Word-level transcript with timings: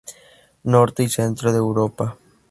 Norte 0.63 1.03
y 1.03 1.09
centro 1.09 1.51
de 1.51 1.59
Europa. 1.59 2.17